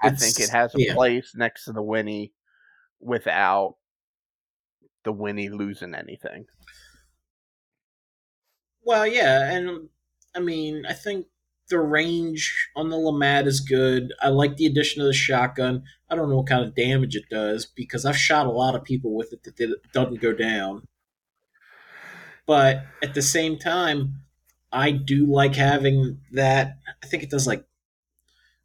I 0.03 0.07
It's- 0.07 0.21
think 0.21 0.47
it 0.47 0.51
has 0.51 0.75
a 0.75 0.79
yeah. 0.81 0.93
place 0.93 1.33
next 1.35 1.65
to 1.65 1.71
the 1.73 1.81
Winnie 1.81 2.33
without 2.99 3.77
the 5.03 5.11
Winnie 5.11 5.49
losing 5.49 5.95
anything. 5.95 6.45
Well, 8.83 9.07
yeah, 9.07 9.51
and 9.51 9.89
I 10.35 10.39
mean, 10.39 10.85
I 10.85 10.93
think 10.93 11.27
the 11.69 11.79
range 11.79 12.69
on 12.75 12.89
the 12.89 12.97
LeMat 12.97 13.45
is 13.45 13.59
good. 13.59 14.13
I 14.21 14.29
like 14.29 14.55
the 14.55 14.65
addition 14.65 15.01
of 15.01 15.07
the 15.07 15.13
shotgun. 15.13 15.83
I 16.09 16.15
don't 16.15 16.29
know 16.29 16.37
what 16.37 16.47
kind 16.47 16.63
of 16.63 16.75
damage 16.75 17.15
it 17.15 17.29
does 17.29 17.65
because 17.65 18.05
I've 18.05 18.17
shot 18.17 18.45
a 18.45 18.51
lot 18.51 18.75
of 18.75 18.83
people 18.83 19.15
with 19.15 19.33
it 19.33 19.43
that 19.43 19.55
did, 19.57 19.71
doesn't 19.93 20.21
go 20.21 20.33
down. 20.33 20.87
But 22.45 22.85
at 23.03 23.13
the 23.13 23.21
same 23.21 23.59
time, 23.59 24.21
I 24.71 24.91
do 24.91 25.25
like 25.25 25.55
having 25.55 26.21
that. 26.31 26.77
I 27.03 27.07
think 27.07 27.23
it 27.23 27.29
does 27.29 27.45
like 27.47 27.65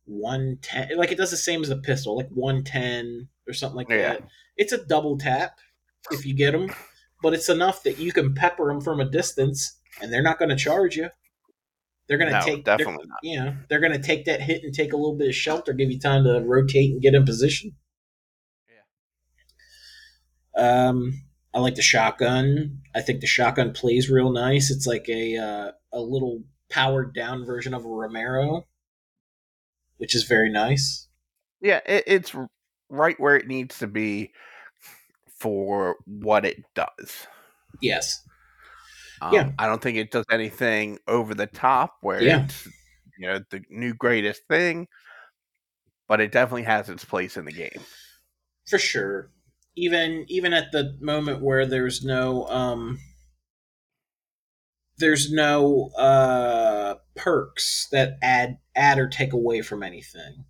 one 0.04 0.58
ten, 0.62 0.96
like 0.96 1.10
it 1.12 1.18
does 1.18 1.30
the 1.30 1.36
same 1.36 1.62
as 1.62 1.68
the 1.68 1.76
pistol, 1.76 2.16
like 2.16 2.28
one 2.28 2.62
ten 2.64 3.28
or 3.46 3.52
something 3.52 3.76
like 3.76 3.88
Yeah. 3.88 4.14
that. 4.14 4.22
It's 4.56 4.72
a 4.72 4.84
double 4.84 5.18
tap 5.18 5.58
if 6.10 6.24
you 6.26 6.34
get 6.34 6.52
them, 6.52 6.70
but 7.22 7.34
it's 7.34 7.48
enough 7.48 7.82
that 7.84 7.98
you 7.98 8.12
can 8.12 8.34
pepper 8.34 8.66
them 8.68 8.80
from 8.80 9.00
a 9.00 9.04
distance, 9.08 9.78
and 10.00 10.12
they're 10.12 10.22
not 10.22 10.38
going 10.38 10.50
to 10.50 10.56
charge 10.56 10.96
you. 10.96 11.08
They're 12.12 12.18
going 12.18 12.30
to 12.30 12.38
No, 12.40 12.44
take 12.44 12.64
they're- 12.66 12.76
definitely 12.76 13.06
not. 13.06 13.18
You 13.22 13.36
know, 13.42 13.56
they're 13.70 13.80
going 13.80 13.94
to 13.94 13.98
take 13.98 14.26
that 14.26 14.42
hit 14.42 14.62
and 14.64 14.74
take 14.74 14.92
a 14.92 14.96
little 14.98 15.16
bit 15.16 15.28
of 15.28 15.34
shelter, 15.34 15.72
give 15.72 15.90
you 15.90 15.98
time 15.98 16.24
to 16.24 16.40
rotate 16.44 16.90
and 16.92 17.00
get 17.00 17.14
in 17.14 17.24
position. 17.24 17.72
Yeah. 20.54 20.88
Um, 20.90 21.22
I 21.54 21.60
like 21.60 21.76
the 21.76 21.80
shotgun. 21.82 22.82
I 22.94 23.00
think 23.00 23.22
the 23.22 23.26
shotgun 23.26 23.72
plays 23.72 24.10
real 24.10 24.30
nice. 24.30 24.70
It's 24.70 24.86
like 24.86 25.08
a 25.08 25.38
uh, 25.38 25.70
a 25.90 26.00
little 26.00 26.42
powered 26.70 27.14
down 27.14 27.46
version 27.46 27.72
of 27.72 27.82
a 27.86 27.88
Romero, 27.88 28.66
which 29.96 30.14
is 30.14 30.24
very 30.24 30.50
nice. 30.52 31.08
Yeah, 31.62 31.80
it, 31.86 32.04
it's 32.06 32.34
right 32.90 33.18
where 33.18 33.36
it 33.36 33.46
needs 33.46 33.78
to 33.78 33.86
be 33.86 34.32
for 35.38 35.96
what 36.04 36.44
it 36.44 36.62
does. 36.74 37.26
Yes. 37.80 38.22
Um, 39.22 39.32
Yeah. 39.34 39.52
I 39.58 39.66
don't 39.66 39.80
think 39.80 39.96
it 39.98 40.10
does 40.10 40.26
anything 40.30 40.98
over 41.06 41.34
the 41.34 41.46
top 41.46 41.96
where 42.00 42.20
Yeah. 42.20 42.44
it's 42.44 42.66
you 43.18 43.28
know 43.28 43.40
the 43.50 43.62
new 43.70 43.94
greatest 43.94 44.42
thing, 44.48 44.88
but 46.08 46.20
it 46.20 46.32
definitely 46.32 46.64
has 46.64 46.88
its 46.88 47.04
place 47.04 47.36
in 47.36 47.44
the 47.44 47.52
game. 47.52 47.80
for 48.68 48.78
sure 48.78 49.30
even 49.74 50.24
even 50.28 50.52
at 50.52 50.70
the 50.72 50.96
moment 51.00 51.42
where 51.42 51.66
there's 51.66 52.04
no 52.04 52.46
um 52.48 52.98
there's 54.98 55.32
no 55.32 55.90
uh 55.98 56.94
perks 57.16 57.88
that 57.90 58.18
add 58.22 58.58
add 58.76 58.98
or 58.98 59.08
take 59.08 59.32
away 59.32 59.62
from 59.62 59.82
anything 59.82 60.44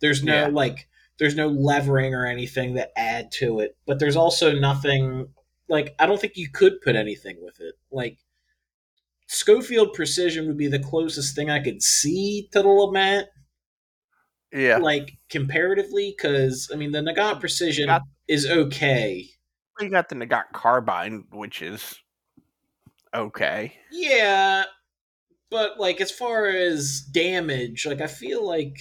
there's 0.00 0.22
no 0.22 0.34
Yeah. 0.34 0.48
like 0.48 0.88
there's 1.18 1.34
no 1.34 1.48
levering 1.48 2.14
or 2.14 2.26
anything 2.26 2.74
that 2.74 2.92
add 2.96 3.32
to 3.32 3.60
it 3.60 3.76
but 3.86 3.98
there's 3.98 4.16
also 4.16 4.52
nothing 4.52 5.28
like 5.68 5.94
i 5.98 6.06
don't 6.06 6.20
think 6.20 6.36
you 6.36 6.48
could 6.50 6.80
put 6.80 6.96
anything 6.96 7.36
with 7.42 7.60
it 7.60 7.74
like 7.90 8.18
schofield 9.26 9.92
precision 9.92 10.46
would 10.46 10.56
be 10.56 10.68
the 10.68 10.78
closest 10.78 11.34
thing 11.34 11.50
i 11.50 11.58
could 11.62 11.82
see 11.82 12.48
to 12.52 12.62
the 12.62 12.68
LeMat 12.68 13.24
Yeah, 14.52 14.78
like 14.78 15.18
comparatively 15.28 16.14
because 16.16 16.70
i 16.72 16.76
mean 16.76 16.92
the 16.92 17.00
nagat 17.00 17.40
precision 17.40 17.86
Got- 17.86 18.02
is 18.28 18.46
okay 18.46 19.28
you 19.78 19.90
got 19.90 20.08
the 20.08 20.14
Nagant 20.14 20.52
carbine, 20.54 21.24
which 21.30 21.60
is 21.60 22.00
okay. 23.14 23.74
yeah 23.92 24.64
but 25.50 25.78
like 25.78 26.00
as 26.00 26.10
far 26.10 26.46
as 26.46 27.00
damage 27.12 27.84
like 27.86 28.00
i 28.00 28.06
feel 28.06 28.46
like 28.46 28.78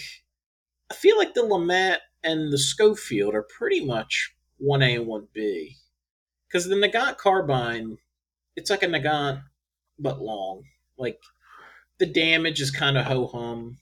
i 0.92 0.94
feel 0.94 1.18
like 1.18 1.34
the 1.34 1.42
LeMat 1.42 1.98
and 2.24 2.51
the 2.51 2.58
Schofield 2.58 3.36
are 3.36 3.46
pretty 3.58 3.86
much 3.86 4.34
1A 4.62 4.96
and 4.96 5.06
1B. 5.08 5.75
Because 6.48 6.68
the 6.68 6.75
Nagant 6.75 7.18
carbine, 7.18 7.98
it's 8.56 8.70
like 8.70 8.84
a 8.84 8.88
Nagant, 8.88 9.42
but 10.00 10.22
long. 10.22 10.64
Like, 10.98 11.20
the 12.00 12.06
damage 12.06 12.62
is 12.62 12.72
kind 12.72 12.98
of 12.98 13.06
ho 13.06 13.28
hum. 13.28 13.78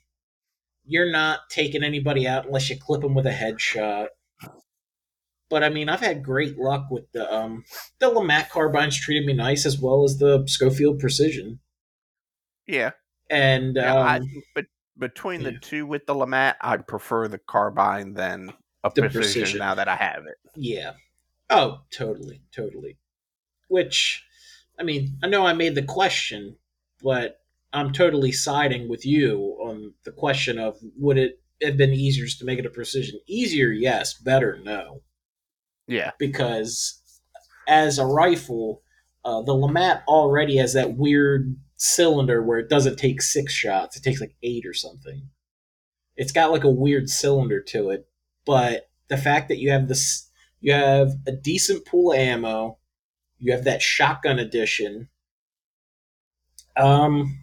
You're 0.85 1.11
not 1.11 1.49
taking 1.49 1.83
anybody 1.83 2.27
out 2.27 2.45
unless 2.45 2.69
you 2.69 2.77
clip 2.77 3.01
them 3.01 3.13
with 3.13 3.25
a 3.25 3.31
headshot. 3.31 4.07
But 5.49 5.63
I 5.63 5.69
mean, 5.69 5.87
I've 5.87 5.99
had 5.99 6.23
great 6.23 6.57
luck 6.57 6.87
with 6.89 7.11
the 7.11 7.31
um 7.31 7.63
the 7.99 8.07
LeMat 8.07 8.49
carbines 8.49 8.99
treated 8.99 9.25
me 9.25 9.33
nice 9.33 9.65
as 9.65 9.79
well 9.79 10.03
as 10.03 10.17
the 10.17 10.43
Schofield 10.47 10.99
Precision. 10.99 11.59
Yeah. 12.67 12.91
And 13.29 13.75
yeah 13.75 13.93
um, 13.93 14.07
I, 14.07 14.21
but 14.55 14.65
between 14.97 15.41
yeah. 15.41 15.51
the 15.51 15.59
two 15.59 15.85
with 15.85 16.05
the 16.05 16.15
LeMat, 16.15 16.55
I'd 16.61 16.87
prefer 16.87 17.27
the 17.27 17.37
carbine 17.37 18.13
than 18.13 18.51
a 18.83 18.89
precision, 18.89 19.21
precision. 19.21 19.59
now 19.59 19.75
that 19.75 19.87
I 19.87 19.95
have 19.95 20.25
it. 20.25 20.37
Yeah. 20.55 20.93
Oh, 21.49 21.81
totally, 21.91 22.41
totally. 22.55 22.97
Which, 23.67 24.25
I 24.79 24.83
mean, 24.83 25.17
I 25.23 25.27
know 25.27 25.45
I 25.45 25.53
made 25.53 25.75
the 25.75 25.83
question, 25.83 26.57
but 27.01 27.39
I'm 27.73 27.91
totally 27.91 28.31
siding 28.31 28.87
with 28.87 29.05
you 29.05 29.57
on 29.61 29.93
the 30.03 30.11
question 30.11 30.59
of 30.59 30.77
would 30.97 31.17
it 31.17 31.39
have 31.61 31.77
been 31.77 31.93
easier 31.93 32.25
to 32.27 32.45
make 32.45 32.59
it 32.59 32.65
a 32.65 32.69
precision? 32.69 33.19
Easier, 33.27 33.69
yes. 33.69 34.13
Better, 34.13 34.59
no. 34.63 35.01
Yeah. 35.87 36.11
Because 36.19 37.01
as 37.67 37.97
a 37.97 38.05
rifle, 38.05 38.81
uh, 39.25 39.41
the 39.41 39.53
LeMat 39.53 40.03
already 40.07 40.57
has 40.57 40.73
that 40.73 40.97
weird 40.97 41.55
cylinder 41.77 42.41
where 42.41 42.59
it 42.59 42.69
doesn't 42.69 42.97
take 42.97 43.21
six 43.21 43.53
shots; 43.53 43.97
it 43.97 44.03
takes 44.03 44.21
like 44.21 44.35
eight 44.43 44.65
or 44.65 44.73
something. 44.73 45.29
It's 46.15 46.31
got 46.31 46.51
like 46.51 46.63
a 46.63 46.69
weird 46.69 47.09
cylinder 47.09 47.61
to 47.69 47.89
it, 47.89 48.07
but 48.45 48.89
the 49.07 49.17
fact 49.17 49.47
that 49.49 49.59
you 49.59 49.71
have 49.71 49.87
this 49.87 50.29
you 50.63 50.71
have 50.71 51.11
a 51.27 51.33
decent 51.33 51.85
pool 51.85 52.13
of 52.13 52.17
ammo. 52.17 52.77
You 53.37 53.51
have 53.51 53.65
that 53.65 53.81
shotgun 53.81 54.39
edition. 54.39 55.09
Um 56.77 57.39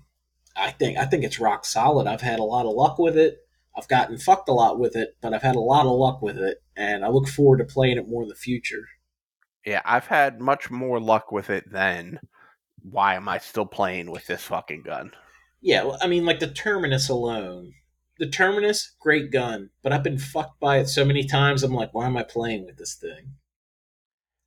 i 0.56 0.70
think 0.70 0.98
i 0.98 1.04
think 1.04 1.22
it's 1.22 1.38
rock 1.38 1.64
solid. 1.64 2.06
I've 2.08 2.22
had 2.22 2.40
a 2.40 2.44
lot 2.44 2.66
of 2.66 2.72
luck 2.72 2.98
with 2.98 3.16
it. 3.18 3.36
I've 3.76 3.86
gotten 3.88 4.18
fucked 4.18 4.48
a 4.48 4.52
lot 4.52 4.80
with 4.80 4.96
it 4.96 5.16
but 5.20 5.32
i've 5.34 5.42
had 5.42 5.54
a 5.54 5.60
lot 5.60 5.86
of 5.86 5.92
luck 5.92 6.22
with 6.22 6.38
it 6.38 6.58
and 6.76 7.04
i 7.04 7.08
look 7.08 7.28
forward 7.28 7.58
to 7.58 7.64
playing 7.64 7.98
it 7.98 8.08
more 8.08 8.22
in 8.22 8.28
the 8.28 8.34
future. 8.34 8.86
Yeah, 9.64 9.82
I've 9.84 10.06
had 10.06 10.40
much 10.40 10.70
more 10.70 10.98
luck 10.98 11.30
with 11.30 11.50
it 11.50 11.70
than 11.70 12.18
why 12.82 13.14
am 13.14 13.28
I 13.28 13.36
still 13.36 13.66
playing 13.66 14.10
with 14.10 14.26
this 14.26 14.42
fucking 14.44 14.82
gun? 14.82 15.12
yeah 15.60 15.84
well, 15.84 15.98
i 16.00 16.06
mean 16.06 16.24
like 16.24 16.40
the 16.40 16.50
terminus 16.50 17.10
alone 17.10 17.74
the 18.20 18.28
terminus 18.28 18.92
great 19.00 19.32
gun 19.32 19.70
but 19.82 19.92
i've 19.92 20.04
been 20.04 20.18
fucked 20.18 20.60
by 20.60 20.78
it 20.78 20.86
so 20.88 21.04
many 21.04 21.24
times 21.26 21.62
i'm 21.64 21.74
like 21.74 21.92
why 21.92 22.06
am 22.06 22.16
i 22.16 22.22
playing 22.22 22.64
with 22.64 22.76
this 22.76 22.94
thing 22.94 23.32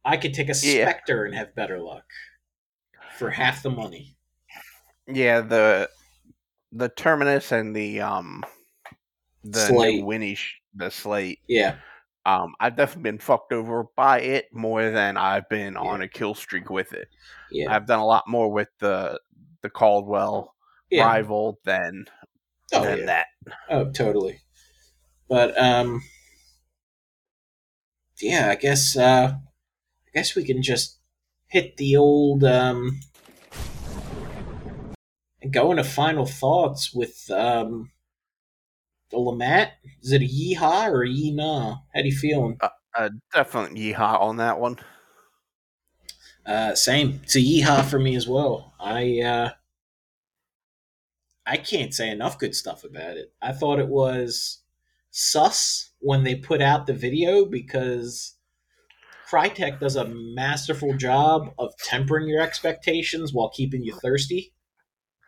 i 0.06 0.16
could 0.16 0.34
take 0.34 0.48
a 0.50 0.56
Yeah. 0.62 0.86
spectre 0.86 1.26
and 1.26 1.36
have 1.36 1.54
better 1.56 1.80
luck 1.80 2.06
for 3.18 3.30
half 3.32 3.62
the 3.64 3.70
money 3.70 4.16
Yeah, 5.08 5.42
the 5.42 5.90
the 6.72 6.90
terminus 6.90 7.52
and 7.52 7.76
the 7.76 8.00
um 8.02 8.44
the 9.44 9.60
Slate. 9.68 10.06
Winnie 10.06 10.36
sh- 10.36 10.62
the 10.74 10.90
slate. 10.90 11.40
yeah 11.48 11.76
Um, 12.26 12.56
I've 12.60 12.78
definitely 12.78 13.12
been 13.12 13.20
fucked 13.20 13.52
over 13.52 13.84
by 13.98 14.22
it 14.22 14.46
more 14.54 14.90
than 14.90 15.18
I've 15.18 15.50
been 15.50 15.74
Yeah. 15.74 15.80
on 15.82 16.02
a 16.02 16.08
kill 16.08 16.34
streak 16.36 16.70
with 16.70 16.94
it. 16.94 17.10
yeah 17.52 17.74
I've 17.76 17.86
done 17.86 18.00
a 18.00 18.06
lot 18.06 18.24
more 18.28 18.50
with 18.52 18.70
the 18.80 19.20
the 19.62 19.70
Caldwell 19.70 20.56
yeah 20.90 21.06
rival 21.06 21.60
than 21.66 22.06
oh, 22.74 22.84
than 22.84 23.00
yeah. 23.00 23.06
that. 23.06 23.26
Oh, 23.70 23.92
totally. 23.92 24.40
But 25.30 25.60
um 25.62 26.02
yeah, 28.22 28.50
I 28.50 28.56
guess 28.56 28.96
uh 28.96 29.34
I 29.36 30.10
guess 30.14 30.36
we 30.36 30.44
can 30.44 30.62
just 30.62 31.00
hit 31.48 31.78
the 31.78 31.98
old 31.98 32.44
um 32.44 33.00
and 35.42 35.52
go 35.52 35.72
into 35.72 35.84
final 35.84 36.26
thoughts 36.26 36.94
with 36.94 37.30
um 37.32 37.92
the 39.12 39.18
LeMat. 39.18 39.72
Is 40.02 40.12
it 40.12 40.22
a 40.22 40.26
yeehaw 40.26 40.90
or 40.90 41.04
a 41.04 41.10
yee 41.10 41.32
nah? 41.32 41.78
How 41.94 42.02
do 42.02 42.08
you 42.08 42.16
feeling? 42.16 42.58
Uh, 42.96 43.10
definitely 43.34 43.80
yeehaw 43.82 44.22
on 44.22 44.38
that 44.38 44.60
one. 44.60 44.78
Uh 46.46 46.76
same. 46.76 47.22
It's 47.24 47.36
a 47.36 47.40
yeehaw 47.40 47.86
for 47.86 48.00
me 48.00 48.16
as 48.16 48.28
well. 48.28 48.74
I 48.80 49.22
uh 49.22 49.50
I 51.46 51.58
can't 51.58 51.94
say 51.94 52.10
enough 52.10 52.40
good 52.40 52.56
stuff 52.56 52.84
about 52.84 53.18
it. 53.18 53.34
I 53.42 53.52
thought 53.52 53.80
it 53.80 53.90
was 53.90 54.60
sus 55.12 55.92
when 56.00 56.24
they 56.24 56.36
put 56.36 56.62
out 56.62 56.88
the 56.88 56.94
video 56.94 57.46
because 57.46 58.36
Crytek 59.30 59.80
does 59.80 59.96
a 59.96 60.06
masterful 60.08 60.96
job 60.96 61.54
of 61.60 61.76
tempering 61.78 62.28
your 62.28 62.42
expectations 62.42 63.34
while 63.34 63.50
keeping 63.50 63.84
you 63.84 63.94
thirsty. 63.94 64.54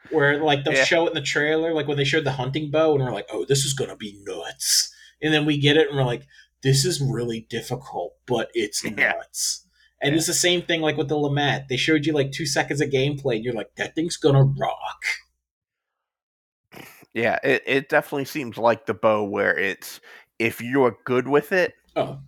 Where 0.09 0.39
like 0.41 0.63
they'll 0.63 0.73
Yeah. 0.75 0.83
show 0.85 1.05
it 1.05 1.09
in 1.09 1.15
the 1.15 1.21
trailer, 1.21 1.73
like 1.73 1.87
when 1.87 1.97
they 1.97 2.03
showed 2.03 2.25
the 2.25 2.33
hunting 2.33 2.69
bow, 2.69 2.93
and 2.93 3.03
we're 3.03 3.11
like, 3.11 3.27
"Oh, 3.31 3.43
this 3.43 3.65
is 3.65 3.73
gonna 3.73 3.95
be 3.95 4.19
nuts," 4.23 4.93
and 5.21 5.33
then 5.33 5.45
we 5.45 5.57
get 5.57 5.77
it, 5.77 5.87
and 5.87 5.97
we're 5.97 6.03
like, 6.03 6.27
"This 6.61 6.85
is 6.85 7.01
really 7.01 7.41
difficult, 7.49 8.13
but 8.27 8.51
it's 8.53 8.83
Yeah. 8.83 9.13
nuts." 9.13 9.65
And 10.01 10.13
it's 10.13 10.27
the 10.27 10.33
same 10.35 10.61
thing 10.61 10.81
like 10.81 10.97
with 10.97 11.07
the 11.09 11.15
LeMat. 11.15 11.67
They 11.69 11.77
showed 11.77 12.05
you 12.05 12.13
like 12.13 12.31
two 12.31 12.45
seconds 12.45 12.81
of 12.81 12.91
gameplay, 12.91 13.37
and 13.37 13.43
you're 13.43 13.53
like, 13.55 13.75
"That 13.77 13.95
thing's 13.95 14.17
gonna 14.17 14.43
rock." 14.43 15.03
Yeah, 17.15 17.39
it, 17.43 17.63
it 17.65 17.89
definitely 17.89 18.25
seems 18.25 18.57
like 18.57 18.85
the 18.85 18.93
bow 18.93 19.23
where 19.23 19.57
it's 19.57 20.01
if 20.37 20.61
you're 20.61 20.97
good 21.05 21.27
with 21.27 21.51
it, 21.53 21.73
Oh, 21.95 22.19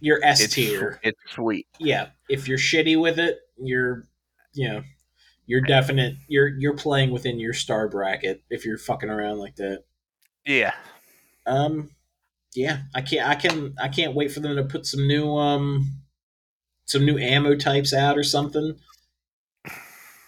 you're 0.00 0.24
S 0.24 0.40
it's 0.40 0.54
tier. 0.54 1.00
it's 1.02 1.18
sweet. 1.28 1.66
yeah, 1.80 2.10
if 2.28 2.46
you're 2.48 2.56
shitty 2.56 2.98
with 2.98 3.18
it, 3.18 3.40
you're 3.58 4.06
you 4.54 4.68
know, 4.68 4.82
you're 5.46 5.60
definite 5.62 6.14
you're 6.28 6.46
you're 6.48 6.76
playing 6.76 7.10
within 7.10 7.40
your 7.40 7.52
star 7.54 7.88
bracket 7.88 8.42
if 8.48 8.64
you're 8.64 8.78
fucking 8.78 9.10
around 9.10 9.38
like 9.38 9.56
that. 9.56 9.82
Yeah. 10.46 10.74
Um 11.44 11.90
yeah, 12.54 12.82
I 12.94 13.00
can't 13.02 13.28
I 13.28 13.34
can 13.34 13.74
I 13.82 13.88
can't 13.88 14.14
wait 14.14 14.30
for 14.30 14.38
them 14.40 14.54
to 14.56 14.62
put 14.64 14.86
some 14.86 15.08
new 15.08 15.34
um 15.36 15.90
some 16.84 17.04
new 17.04 17.18
ammo 17.18 17.56
types 17.56 17.92
out 17.92 18.16
or 18.16 18.22
something. 18.22 18.78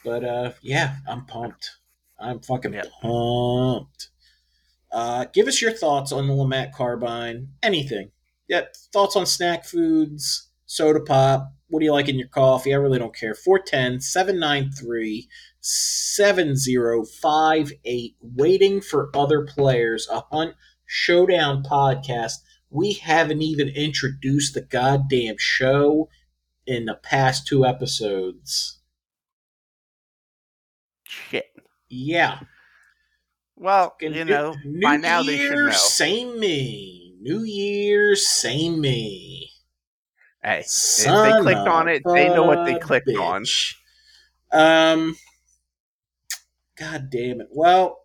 But 0.04 0.24
uh 0.24 0.52
yeah, 0.60 0.96
I'm 1.08 1.24
pumped. 1.24 1.70
I'm 2.18 2.40
fucking 2.40 2.72
Yep. 2.74 2.86
pumped. 3.02 4.08
Uh 4.90 5.26
give 5.32 5.46
us 5.48 5.60
your 5.62 5.72
thoughts 5.72 6.12
on 6.12 6.26
the 6.26 6.34
LeMat 6.34 6.72
carbine. 6.72 7.48
Anything. 7.62 8.10
Yep, 8.48 8.74
thoughts 8.92 9.16
on 9.16 9.26
snack 9.26 9.64
foods, 9.64 10.48
soda 10.66 11.00
pop. 11.00 11.52
What 11.68 11.80
do 11.80 11.84
you 11.84 11.92
like 11.92 12.08
in 12.08 12.18
your 12.18 12.28
coffee? 12.28 12.72
I 12.72 12.78
really 12.78 12.98
don't 12.98 13.14
care. 13.14 13.34
410 13.34 14.00
793 14.00 15.28
7058. 15.60 18.16
Waiting 18.22 18.80
for 18.80 19.10
other 19.14 19.44
players. 19.44 20.08
A 20.10 20.22
Hunt 20.32 20.54
Showdown 20.86 21.62
podcast. 21.62 22.36
We 22.70 22.94
haven't 22.94 23.42
even 23.42 23.68
introduced 23.68 24.54
the 24.54 24.62
goddamn 24.62 25.36
show 25.38 26.08
in 26.66 26.86
the 26.86 26.94
past 26.94 27.46
two 27.46 27.66
episodes. 27.66 28.78
Shit. 31.04 31.46
Yeah. 31.88 32.40
Well, 33.56 33.90
Fucking 33.90 34.14
you 34.14 34.24
know, 34.24 34.54
New 34.64 34.80
by 34.80 34.96
now 34.96 35.22
they 35.22 35.36
should 35.36 35.50
Year, 35.50 35.66
know. 35.66 35.72
Same 35.72 36.38
me. 36.38 37.16
New 37.20 37.42
Year, 37.42 38.14
same 38.14 38.80
me. 38.80 39.50
Hey, 40.42 40.62
Son 40.66 41.42
clicked 41.42 41.66
on 41.66 41.88
it, 41.88 42.02
they 42.04 42.28
know 42.28 42.44
what 42.44 42.64
they 42.64 42.78
clicked 42.78 43.08
on. 43.10 43.44
Um, 44.52 45.16
God 46.78 47.10
damn 47.10 47.40
it. 47.40 47.48
Well, 47.50 48.04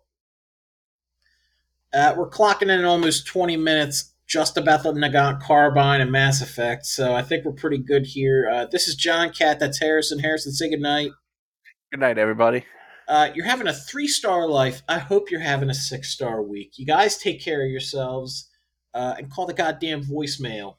uh, 1.94 2.14
we're 2.16 2.28
clocking 2.28 2.76
in 2.76 2.84
almost 2.84 3.26
20 3.28 3.56
minutes 3.56 4.12
just 4.26 4.56
about 4.56 4.82
the 4.82 4.92
Nagant 4.92 5.40
Carbine 5.40 6.00
and 6.00 6.10
Mass 6.10 6.42
Effect, 6.42 6.84
so 6.86 7.14
I 7.14 7.22
think 7.22 7.44
we're 7.44 7.52
pretty 7.52 7.78
good 7.78 8.06
here. 8.06 8.50
Uh, 8.52 8.66
this 8.70 8.88
is 8.88 8.96
John 8.96 9.30
Cat. 9.30 9.60
That's 9.60 9.78
Harrison. 9.78 10.18
Harrison, 10.18 10.50
say 10.52 10.68
goodnight. 10.70 11.12
good 11.92 12.00
night, 12.00 12.18
everybody. 12.18 12.64
Uh, 13.06 13.30
you're 13.34 13.44
having 13.44 13.66
a 13.66 13.72
three 13.72 14.08
star 14.08 14.48
life. 14.48 14.82
I 14.88 14.98
hope 14.98 15.30
you're 15.30 15.40
having 15.40 15.70
a 15.70 15.74
six 15.74 16.10
star 16.10 16.42
week. 16.42 16.78
You 16.78 16.86
guys 16.86 17.18
take 17.18 17.42
care 17.42 17.64
of 17.64 17.70
yourselves 17.70 18.48
uh, 18.94 19.14
and 19.18 19.30
call 19.30 19.46
the 19.46 19.52
goddamn 19.52 20.02
voicemail. 20.04 20.76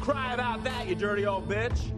Cry 0.00 0.34
about 0.34 0.64
that, 0.64 0.86
you 0.86 0.94
dirty 0.94 1.24
old 1.24 1.48
bitch. 1.48 1.92